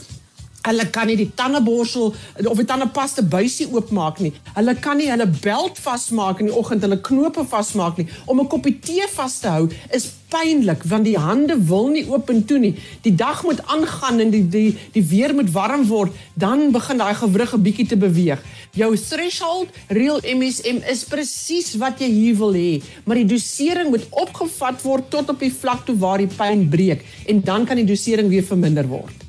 Hulle 0.68 0.86
kan 0.92 1.08
nie 1.08 1.16
die 1.16 1.30
tandeborsel 1.40 2.14
of 2.44 2.60
die 2.60 2.68
tandepasta 2.68 3.24
buisie 3.24 3.70
oopmaak 3.72 4.20
nie. 4.24 4.34
Hulle 4.58 4.76
kan 4.84 5.00
nie 5.00 5.10
hulle 5.12 5.28
beld 5.40 5.80
vasmaak 5.80 6.42
in 6.44 6.50
die 6.52 6.58
oggend, 6.60 6.84
hulle 6.84 7.00
knope 7.10 7.46
vasmaak 7.48 8.02
nie. 8.02 8.08
Om 8.26 8.42
'n 8.42 8.48
koppie 8.52 8.80
tee 8.80 9.08
vas 9.16 9.40
te 9.40 9.48
hou 9.48 9.70
is 9.92 10.12
pynlik 10.28 10.84
want 10.92 11.08
die 11.08 11.18
hande 11.18 11.56
wil 11.70 11.88
nie 11.92 12.04
oop 12.12 12.30
en 12.30 12.44
toe 12.46 12.60
nie. 12.60 12.74
Die 13.06 13.16
dag 13.16 13.44
moet 13.48 13.62
aangaan 13.66 14.20
en 14.20 14.32
die 14.34 14.44
die 14.44 14.76
die 14.94 15.04
weer 15.04 15.34
moet 15.36 15.52
warm 15.52 15.86
word, 15.88 16.12
dan 16.36 16.72
begin 16.72 16.98
daai 16.98 17.16
gewrig 17.16 17.54
'n 17.54 17.64
bietjie 17.64 17.88
te 17.88 17.98
beweeg. 17.98 18.44
Jou 18.74 18.96
threshold 18.98 19.70
real 19.88 20.20
MSM 20.24 20.84
is 20.92 21.04
presies 21.04 21.76
wat 21.78 22.00
jy 22.00 22.10
hier 22.10 22.36
wil 22.36 22.54
hê, 22.54 22.82
maar 23.06 23.16
die 23.16 23.26
dosering 23.26 23.90
moet 23.90 24.08
opgevat 24.10 24.82
word 24.82 25.10
tot 25.10 25.30
op 25.30 25.40
die 25.40 25.54
vlak 25.54 25.86
toe 25.86 25.96
waar 25.96 26.18
die 26.18 26.36
pyn 26.38 26.70
breek 26.70 27.06
en 27.28 27.42
dan 27.42 27.66
kan 27.66 27.76
die 27.76 27.86
dosering 27.86 28.30
weer 28.30 28.44
verminder 28.44 28.88
word. 28.88 29.27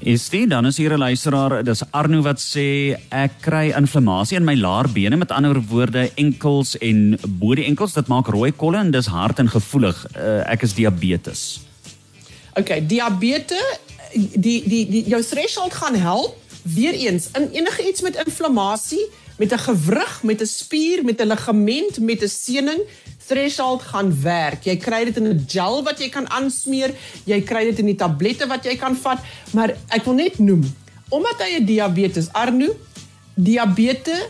Is 0.00 0.30
dit 0.32 0.48
dan 0.48 0.66
is 0.66 0.76
hier 0.76 0.92
'n 0.92 0.98
luisteraar, 0.98 1.64
dis 1.64 1.82
Arno 1.90 2.22
wat 2.22 2.40
sê 2.40 2.96
ek 3.10 3.32
kry 3.40 3.72
inflammasie 3.76 4.36
in 4.36 4.44
my 4.44 4.54
laarbene, 4.54 5.16
met 5.16 5.30
ander 5.30 5.60
woorde 5.60 6.10
enkels 6.14 6.78
en 6.78 7.18
bo 7.28 7.54
die 7.54 7.64
enkels, 7.64 7.92
dit 7.92 8.06
maak 8.06 8.26
rooi 8.26 8.52
kolle 8.52 8.78
en 8.78 8.90
dis 8.90 9.06
hard 9.06 9.38
en 9.38 9.48
gevoelig. 9.48 10.06
Uh, 10.16 10.50
ek 10.50 10.62
is 10.62 10.74
diabetes. 10.74 11.60
OK, 12.56 12.88
diabetes 12.88 13.80
die 14.14 14.62
die 14.68 14.86
die 14.90 15.04
jou 15.08 15.22
threshold 15.22 15.74
gaan 15.74 15.94
help 15.94 16.36
weer 16.62 16.94
eens 16.94 17.28
in 17.36 17.50
enige 17.52 17.88
iets 17.88 18.00
met 18.00 18.16
inflammasie, 18.16 19.06
met 19.36 19.52
'n 19.52 19.58
gewrig, 19.58 20.22
met 20.22 20.40
'n 20.40 20.46
spier, 20.46 21.04
met 21.04 21.20
'n 21.20 21.26
ligament, 21.26 22.00
met 22.00 22.22
'n 22.22 22.28
seening, 22.28 22.80
threshold 23.30 23.86
gaan 23.92 24.10
werk. 24.22 24.66
Jy 24.66 24.76
kry 24.82 25.04
dit 25.08 25.16
in 25.22 25.30
'n 25.30 25.44
gel 25.46 25.82
wat 25.86 26.02
jy 26.02 26.08
kan 26.10 26.26
aansmeer, 26.28 26.94
jy 27.24 27.40
kry 27.42 27.64
dit 27.70 27.78
in 27.78 27.86
die 27.86 28.00
tablette 28.02 28.46
wat 28.46 28.64
jy 28.64 28.76
kan 28.76 28.96
vat, 28.96 29.22
maar 29.54 29.74
ek 29.88 30.04
wil 30.04 30.14
net 30.14 30.38
noem, 30.38 30.66
omdat 31.08 31.38
hy 31.40 31.60
'n 31.60 31.66
diabetes 31.66 32.28
Arno, 32.32 32.74
diabetes, 33.34 34.28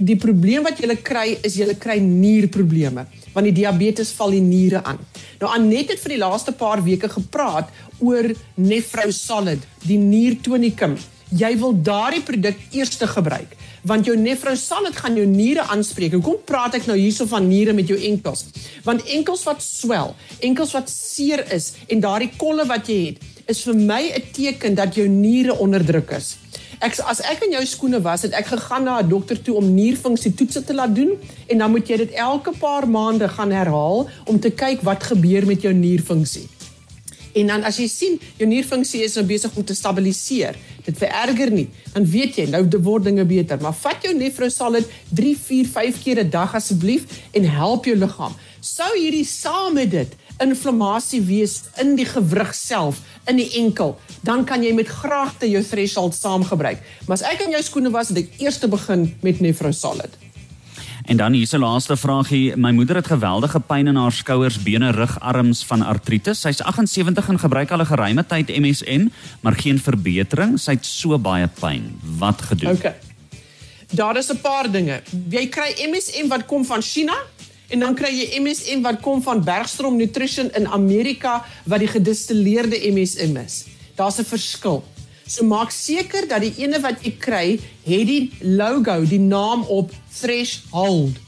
die 0.00 0.16
probleem 0.16 0.62
wat 0.64 0.80
jy 0.80 0.96
kry 0.96 1.38
is 1.44 1.56
jy 1.56 1.74
kry 1.78 1.98
nierprobleme 2.00 3.06
want 3.34 3.46
die 3.46 3.54
diabetes 3.62 4.10
val 4.18 4.32
die 4.34 4.42
niere 4.42 4.82
aan. 4.82 4.98
Nou 5.38 5.50
Anet 5.54 5.92
het 5.94 6.00
vir 6.02 6.16
die 6.16 6.22
laaste 6.22 6.52
paar 6.52 6.82
weke 6.82 7.08
gepraat 7.08 7.70
oor 8.02 8.26
Nefrosolid, 8.56 9.62
die 9.86 9.98
niertonikum. 9.98 10.96
Jy 11.30 11.52
wil 11.60 11.76
daardie 11.82 12.24
produk 12.26 12.58
eers 12.74 12.96
te 12.98 13.06
gebruik 13.06 13.54
want 13.82 14.06
jou 14.06 14.16
nefrosalid 14.16 14.96
gaan 14.96 15.16
jou 15.16 15.26
niere 15.26 15.64
aanspreek. 15.72 16.12
Hoekom 16.12 16.42
praat 16.44 16.74
ek 16.74 16.86
nou 16.90 16.96
hierso 16.98 17.26
van 17.30 17.48
niere 17.48 17.72
met 17.72 17.88
jou 17.88 17.98
enkels? 17.98 18.46
Want 18.84 19.06
enkels 19.08 19.44
wat 19.48 19.62
swel, 19.64 20.14
enkels 20.40 20.74
wat 20.76 20.90
seer 20.90 21.44
is 21.52 21.72
en 21.88 22.00
daardie 22.00 22.32
kolle 22.36 22.66
wat 22.68 22.88
jy 22.88 23.00
het, 23.10 23.24
is 23.50 23.64
vir 23.66 23.74
my 23.74 24.02
'n 24.14 24.22
teken 24.32 24.74
dat 24.74 24.94
jou 24.94 25.08
niere 25.08 25.58
onder 25.58 25.84
druk 25.84 26.10
is. 26.10 26.36
Ek 26.80 26.96
as 27.00 27.20
ek 27.20 27.42
in 27.44 27.52
jou 27.52 27.64
skoene 27.66 28.00
was, 28.00 28.22
het 28.22 28.32
ek 28.32 28.46
gegaan 28.46 28.84
na 28.84 29.00
'n 29.00 29.08
dokter 29.08 29.36
toe 29.36 29.56
om 29.56 29.74
nierfunksie 29.74 30.34
toetse 30.34 30.64
te 30.64 30.74
laat 30.74 30.94
doen 30.94 31.12
en 31.48 31.58
dan 31.58 31.70
moet 31.70 31.88
jy 31.88 31.96
dit 31.96 32.10
elke 32.10 32.52
paar 32.52 32.88
maande 32.88 33.28
gaan 33.28 33.50
herhaal 33.50 34.08
om 34.24 34.40
te 34.40 34.50
kyk 34.50 34.80
wat 34.82 35.02
gebeur 35.02 35.46
met 35.46 35.62
jou 35.62 35.72
nierfunksie. 35.74 36.48
En 37.34 37.46
dan 37.46 37.64
as 37.64 37.78
jy 37.78 37.86
sien 37.90 38.20
jou 38.38 38.48
nierfunksie 38.48 39.02
is 39.04 39.14
nou 39.18 39.24
besig 39.28 39.54
om 39.56 39.64
te 39.64 39.74
stabiliseer, 39.74 40.56
dit 40.84 40.96
vererger 40.98 41.52
nie, 41.54 41.68
dan 41.94 42.06
weet 42.08 42.40
jy 42.40 42.46
nou 42.50 42.64
word 42.82 43.04
dinge 43.04 43.24
beter. 43.24 43.60
Maar 43.62 43.76
vat 43.76 44.02
jou 44.02 44.14
Nefrosalid 44.16 44.88
3, 45.14 45.36
4, 45.38 45.66
5 45.66 46.02
keer 46.02 46.24
'n 46.24 46.30
dag 46.30 46.54
asseblief 46.54 47.04
en 47.32 47.44
help 47.44 47.84
jou 47.84 47.96
liggaam. 47.96 48.34
Sou 48.60 48.90
hierdie 48.96 49.24
saam 49.24 49.74
met 49.74 49.90
dit 49.90 50.16
inflammasie 50.40 51.20
wees 51.20 51.62
in 51.80 51.94
die 51.96 52.06
gewrig 52.08 52.54
self, 52.54 53.00
in 53.28 53.36
die 53.36 53.50
enkel, 53.60 53.98
dan 54.24 54.44
kan 54.44 54.62
jy 54.62 54.72
met 54.72 54.88
graagte 54.88 55.48
jou 55.50 55.62
threshold 55.62 56.14
saam 56.14 56.44
gebruik. 56.44 56.80
Maar 57.06 57.20
as 57.20 57.26
ek 57.28 57.44
in 57.44 57.50
jou 57.50 57.62
skoene 57.62 57.90
was, 57.90 58.08
het 58.08 58.18
ek 58.24 58.40
eers 58.40 58.58
begin 58.58 59.14
met 59.22 59.40
Nefrosalid. 59.40 60.16
En 61.04 61.16
dan 61.16 61.32
hier 61.32 61.48
'n 61.52 61.58
laaste 61.58 61.96
vraagie. 61.96 62.56
My 62.56 62.70
moeder 62.70 62.96
het 62.96 63.06
geweldige 63.06 63.60
pyn 63.60 63.86
in 63.86 63.96
haar 63.96 64.12
skouers, 64.12 64.62
bene, 64.62 64.90
rug, 64.90 65.20
arms 65.20 65.64
van 65.64 65.82
artritis. 65.82 66.40
Sy's 66.40 66.62
78 66.62 67.28
en 67.28 67.38
gebruik 67.38 67.70
al 67.70 67.80
'n 67.80 67.86
geruime 67.86 68.26
tyd 68.26 68.48
MSM, 68.48 69.08
maar 69.40 69.52
geen 69.52 69.80
verbetering. 69.80 70.60
Sy 70.60 70.70
het 70.70 70.86
so 70.86 71.18
baie 71.18 71.48
pyn. 71.60 71.98
Wat 72.18 72.42
gedoen? 72.42 72.70
Okay. 72.70 72.94
Daar 73.90 74.16
is 74.16 74.30
'n 74.30 74.40
paar 74.40 74.70
dinge. 74.70 75.02
Jy 75.28 75.48
kry 75.48 75.74
MSM 75.90 76.28
wat 76.28 76.46
kom 76.46 76.64
van 76.64 76.82
China 76.82 77.14
en 77.68 77.78
dan 77.78 77.94
kry 77.94 78.10
jy 78.10 78.40
MSM 78.40 78.82
wat 78.82 79.00
kom 79.00 79.22
van 79.22 79.44
Bergstrom 79.44 79.96
Nutrition 79.96 80.50
in 80.52 80.68
Amerika 80.68 81.44
wat 81.64 81.78
die 81.78 81.88
gedistilleerde 81.88 82.76
MSM 82.92 83.36
is. 83.36 83.64
Daar's 83.94 84.18
'n 84.18 84.24
verskil. 84.24 84.84
So 85.30 85.46
maak 85.46 85.70
seker 85.70 86.26
dat 86.26 86.42
die 86.42 86.64
ene 86.64 86.80
wat 86.82 87.04
jy 87.06 87.12
kry, 87.22 87.46
het 87.86 88.06
die 88.08 88.32
logo, 88.42 88.96
die 89.06 89.22
naam 89.22 89.62
op 89.70 89.92
Threshold. 90.18 91.20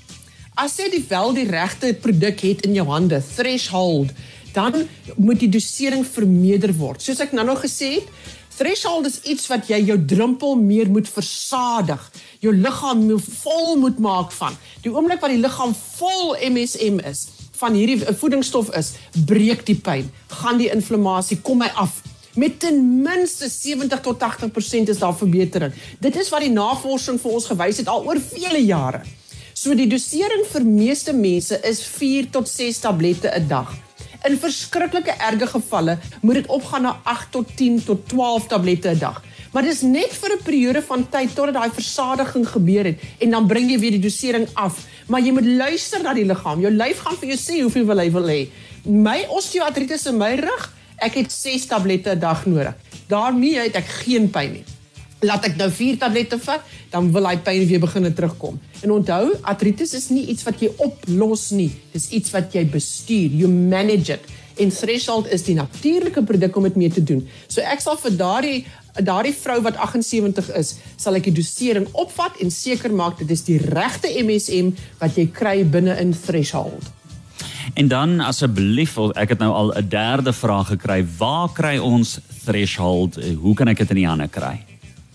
As 0.58 0.74
jy 0.80 0.88
die 0.90 1.04
wel 1.06 1.30
die 1.36 1.46
regte 1.46 1.92
produk 2.02 2.42
het 2.42 2.64
in 2.66 2.74
jou 2.74 2.88
hande, 2.90 3.22
Threshold, 3.22 4.10
dan 4.56 4.88
moet 5.14 5.38
die 5.40 5.50
dosering 5.54 6.02
vermeerder 6.02 6.74
word. 6.76 6.98
Soos 6.98 7.22
ek 7.22 7.30
nou 7.36 7.46
nog 7.46 7.62
gesê 7.62 7.94
het, 8.00 8.10
Threshold 8.52 9.06
is 9.08 9.20
iets 9.22 9.46
wat 9.48 9.70
jy 9.70 9.78
jou 9.86 9.96
drempel 10.04 10.58
meer 10.58 10.90
moet 10.90 11.06
versadig. 11.08 12.02
Jou 12.42 12.52
liggaam 12.58 13.06
moet 13.06 13.30
vol 13.38 13.78
moet 13.86 14.02
maak 14.02 14.34
van. 14.34 14.58
Die 14.82 14.90
oomblik 14.90 15.22
wat 15.22 15.32
die 15.32 15.40
liggaam 15.40 15.72
vol 15.94 16.34
MSM 16.50 16.98
is, 17.06 17.28
van 17.62 17.78
hierdie 17.78 18.02
voedingsstof 18.02 18.74
is, 18.76 18.96
breek 19.30 19.62
die 19.70 19.78
pyn, 19.78 20.10
gaan 20.42 20.58
die 20.58 20.72
inflammasie 20.74 21.38
kom 21.46 21.62
hy 21.62 21.70
af 21.78 22.01
met 22.34 22.58
ten 22.60 23.02
minste 23.02 23.48
70 23.48 24.00
tot 24.00 24.18
80% 24.18 24.88
is 24.88 24.98
daar 24.98 25.16
verbetering. 25.16 25.72
Dit 26.00 26.16
is 26.16 26.28
wat 26.32 26.40
die 26.40 26.52
navorsing 26.52 27.20
vir 27.20 27.30
ons 27.30 27.46
gewys 27.46 27.80
het 27.82 27.88
al 27.88 28.06
oor 28.06 28.20
vele 28.20 28.64
jare. 28.64 29.02
So 29.52 29.74
die 29.78 29.86
dosering 29.86 30.46
vir 30.50 30.64
meeste 30.66 31.12
mense 31.14 31.58
is 31.68 31.82
4 31.84 32.30
tot 32.30 32.48
6 32.48 32.78
tablette 32.82 33.28
'n 33.28 33.48
dag. 33.48 33.74
In 34.24 34.38
verskriklike 34.38 35.14
erge 35.18 35.46
gevalle 35.46 35.98
moet 36.22 36.34
dit 36.34 36.46
opgaan 36.46 36.82
na 36.82 37.00
8 37.04 37.30
tot 37.30 37.56
10 37.56 37.84
tot 37.84 38.08
12 38.08 38.46
tablette 38.46 38.88
'n 38.88 38.98
dag. 38.98 39.22
Maar 39.52 39.62
dis 39.62 39.80
net 39.82 40.12
vir 40.12 40.32
'n 40.32 40.42
periode 40.42 40.82
van 40.82 41.08
tyd 41.08 41.34
totdat 41.34 41.54
daai 41.54 41.70
versadiging 41.70 42.48
gebeur 42.48 42.84
het 42.84 43.00
en 43.18 43.30
dan 43.30 43.46
bring 43.46 43.70
jy 43.70 43.78
weer 43.78 43.90
die 43.90 44.00
dosering 44.08 44.48
af. 44.54 44.86
Maar 45.06 45.20
jy 45.20 45.32
moet 45.32 45.46
luister 45.46 46.02
na 46.02 46.14
die 46.14 46.24
liggaam. 46.24 46.60
Jou 46.60 46.72
lyf 46.72 46.98
gaan 46.98 47.16
vir 47.16 47.28
jou 47.28 47.38
sê 47.38 47.62
hoeveel 47.62 47.98
hy 47.98 48.10
wil 48.10 48.28
hê. 48.28 48.48
My 48.84 49.26
osteoartritis 49.28 50.06
in 50.06 50.16
my 50.16 50.34
rug 50.34 50.72
ek 51.02 51.18
het 51.22 51.32
6 51.32 51.66
tablette 51.66 52.14
'n 52.14 52.18
dag 52.18 52.46
nodig. 52.46 52.74
daarmee 53.08 53.58
het 53.58 53.76
ek 53.76 53.88
geen 54.04 54.30
pyn 54.30 54.52
nie. 54.52 54.64
Laat 55.20 55.44
ek 55.44 55.56
nou 55.56 55.70
4 55.70 55.98
tablette 55.98 56.38
vat, 56.38 56.62
dan 56.90 57.12
wil 57.12 57.28
hy 57.28 57.36
pyn 57.36 57.66
weer 57.68 57.80
begine 57.82 58.12
terugkom. 58.12 58.60
En 58.82 58.90
onthou, 58.90 59.34
artritis 59.42 59.92
is 59.94 60.08
nie 60.08 60.26
iets 60.32 60.42
wat 60.42 60.60
jy 60.60 60.70
oplos 60.76 61.50
nie, 61.50 61.70
dis 61.92 62.08
iets 62.10 62.32
wat 62.34 62.54
jy 62.56 62.64
bestuur, 62.66 63.30
you 63.30 63.48
manage 63.48 64.12
it. 64.12 64.24
En 64.56 64.70
threshold 64.70 65.30
is 65.32 65.44
die 65.46 65.54
natuurlike 65.54 66.22
produk 66.22 66.56
om 66.56 66.62
dit 66.62 66.76
mee 66.76 66.90
te 66.90 67.02
doen. 67.02 67.22
So 67.48 67.60
ek 67.60 67.80
sal 67.80 67.96
vir 67.96 68.16
daardie 68.16 68.64
daardie 68.92 69.32
vrou 69.32 69.62
wat 69.64 69.78
78 69.80 70.50
is, 70.58 70.74
sal 71.00 71.16
ek 71.16 71.30
die 71.30 71.38
dosering 71.38 71.86
opvat 71.96 72.36
en 72.44 72.50
seker 72.52 72.92
maak 72.92 73.22
dit 73.22 73.30
is 73.32 73.44
die 73.46 73.56
regte 73.56 74.10
MSM 74.20 74.74
wat 75.00 75.16
jy 75.16 75.30
kry 75.32 75.62
binne 75.64 75.96
in 76.00 76.12
threshold. 76.12 76.90
En 77.74 77.88
dan 77.88 78.20
asseblief, 78.20 78.96
ek 79.14 79.28
het 79.28 79.38
nou 79.38 79.52
al 79.52 79.72
'n 79.76 79.88
derde 79.88 80.32
vraag 80.32 80.66
gekry. 80.66 81.06
Waar 81.18 81.52
kry 81.52 81.78
ons 81.78 82.18
threshold? 82.44 83.18
Hoe 83.40 83.54
kan 83.54 83.68
ek 83.68 83.78
dit 83.78 83.90
in 83.90 83.96
die 83.96 84.06
hande 84.06 84.28
kry? 84.28 84.64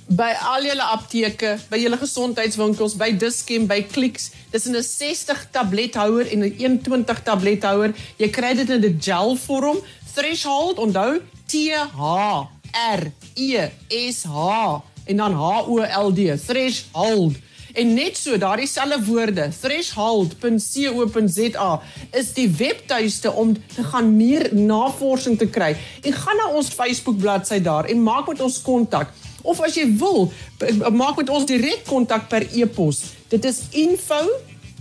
By 0.08 0.34
al 0.40 0.64
julle 0.64 0.84
apteke, 0.84 1.58
by 1.70 1.78
julle 1.78 1.98
gesondheidswinkels, 1.98 2.96
by 2.96 3.18
Dischem, 3.18 3.68
by 3.68 3.82
Clicks. 3.92 4.32
Dis 4.52 4.66
in 4.66 4.76
'n 4.76 4.84
60 4.84 5.48
tablethouer 5.52 6.32
en 6.32 6.40
'n 6.40 6.56
21 6.58 7.24
tablethouer. 7.24 7.94
Jy 8.18 8.30
kry 8.30 8.54
dit 8.56 8.70
in 8.70 8.84
'n 8.86 8.98
gel 9.02 9.36
vorm. 9.36 9.78
Threshold, 10.14 10.78
onthou 10.78 11.22
T 11.46 11.74
H 11.76 12.48
R 12.72 13.12
E 13.34 13.70
S 13.90 14.24
H 14.24 14.82
en 15.06 15.18
dan 15.18 15.34
H 15.34 15.68
O 15.68 15.80
L 15.80 16.14
D. 16.14 16.38
Threshold. 16.46 17.36
En 17.78 17.92
net 17.94 18.18
so, 18.18 18.34
daardie 18.42 18.66
selfde 18.68 18.98
woorde, 19.06 19.50
threshold.co.za 19.62 21.82
is 22.18 22.32
die 22.34 22.50
webtuiste 22.58 23.32
om 23.32 23.54
te 23.76 23.84
gaan 23.92 24.16
meer 24.18 24.56
navorsing 24.56 25.38
te 25.38 25.46
kry. 25.46 25.78
En 26.02 26.14
gaan 26.14 26.36
na 26.42 26.48
ons 26.58 26.70
Facebook 26.74 27.18
bladsy 27.22 27.62
daar 27.62 27.86
en 27.86 28.04
maak 28.04 28.28
met 28.32 28.42
ons 28.42 28.62
kontak. 28.66 29.08
Of 29.46 29.62
as 29.62 29.78
jy 29.78 29.86
wil, 30.02 30.34
maak 30.90 31.22
met 31.22 31.30
ons 31.30 31.46
direk 31.46 31.86
kontak 31.86 32.26
per 32.32 32.48
e-pos. 32.50 33.04
Dit 33.30 33.46
is 33.46 33.62
info 33.78 34.26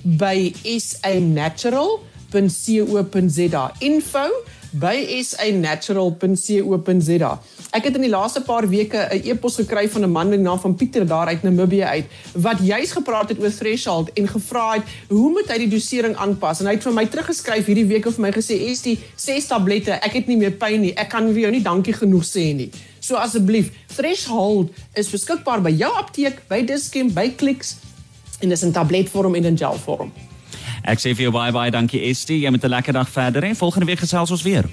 by 0.01 0.57
sanatural.co.za. 0.65 3.65
Info 3.85 4.25
by 4.73 5.21
sanatural.co.za. 5.29 7.33
Ek 7.77 7.85
het 7.91 7.97
in 7.99 8.07
die 8.07 8.13
laaste 8.13 8.41
paar 8.41 8.65
weke 8.69 8.97
'n 9.13 9.21
e-pos 9.29 9.57
gekry 9.61 9.89
van 9.89 10.03
'n 10.05 10.11
man 10.11 10.29
met 10.29 10.39
die 10.39 10.47
naam 10.49 10.59
van 10.59 10.75
Pieter 10.75 11.07
daar 11.07 11.27
uit 11.27 11.43
Namibië 11.43 11.83
uit 11.83 12.07
wat 12.33 12.59
juis 12.63 12.93
gepraat 12.93 13.29
het 13.29 13.39
oor 13.39 13.51
threshold 13.51 14.13
en 14.13 14.29
gevra 14.29 14.73
het 14.73 14.83
hoe 15.09 15.31
moet 15.31 15.49
hy 15.49 15.59
die 15.59 15.69
dosering 15.69 16.17
aanpas 16.17 16.61
en 16.61 16.67
hy 16.67 16.73
het 16.73 16.83
vir 16.83 16.93
my 16.93 17.07
teruggeskryf 17.07 17.67
hierdie 17.67 17.87
week 17.87 18.07
of 18.07 18.15
vir 18.15 18.23
my 18.23 18.33
gesê 18.33 18.57
is 18.71 18.83
die 18.83 18.99
6 19.17 19.47
tablette 19.47 19.93
ek 19.93 20.13
het 20.13 20.27
nie 20.27 20.37
meer 20.37 20.53
pyn 20.53 20.81
nie 20.81 20.95
ek 20.97 21.09
kan 21.09 21.27
vir 21.27 21.41
jou 21.41 21.51
nie 21.51 21.63
dankie 21.63 21.93
genoeg 21.93 22.25
sê 22.25 22.55
nie 22.55 22.71
so 23.01 23.17
asseblief 23.17 23.71
threshold 23.97 24.71
is 24.95 25.11
beskikbaar 25.11 25.61
by 25.61 25.71
jou 25.71 25.93
apteek 25.93 26.49
by 26.49 26.63
Dischem 26.65 27.13
by 27.13 27.35
Clicks 27.37 27.77
en 28.41 28.49
dis 28.49 28.63
in 28.63 28.73
tabletvorm 28.73 29.35
en 29.35 29.45
in 29.45 29.57
gelvorm 29.59 30.13
Ek 30.85 30.99
sê 30.99 31.15
vir 31.15 31.23
jou 31.23 31.33
bye 31.33 31.53
bye, 31.53 31.71
dankie 31.71 32.01
Estie. 32.11 32.41
Jy 32.41 32.51
moet 32.51 32.65
'n 32.65 32.69
lekker 32.69 32.93
dag 32.93 33.09
verder 33.09 33.43
hê. 33.43 33.57
Volgende 33.57 33.87
week 33.87 33.99
gesels 33.99 34.31
ons 34.31 34.43
weer. 34.43 34.65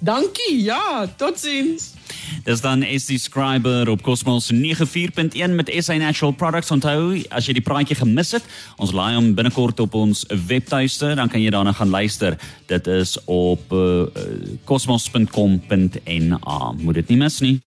Dankie. 0.00 0.62
Ja, 0.62 1.08
totsiens. 1.16 1.92
Dis 2.44 2.60
dan 2.60 2.82
Estie 2.82 3.18
Scriber 3.18 3.88
op 3.88 4.02
Cosmos 4.02 4.52
94.1 4.52 5.54
met 5.54 5.72
SA 5.78 5.94
Natural 5.94 6.32
Products. 6.32 6.70
Onthou, 6.70 7.20
as 7.28 7.46
jy 7.46 7.52
die 7.58 7.64
praatjie 7.64 7.98
gemis 8.00 8.32
het, 8.32 8.46
ons 8.80 8.94
laai 8.96 9.18
hom 9.18 9.34
binnekort 9.36 9.80
op 9.84 9.94
ons 9.94 10.24
webtuiste, 10.48 11.12
dan 11.20 11.28
kan 11.28 11.42
jy 11.42 11.52
daarna 11.52 11.76
gaan 11.76 11.92
luister. 11.92 12.38
Dit 12.72 12.88
is 12.88 13.18
op 13.28 13.72
uh, 13.72 14.08
cosmos.com.na. 14.64 16.72
Moet 16.80 17.02
dit 17.02 17.12
nie 17.12 17.20
mis 17.20 17.40
nie. 17.44 17.60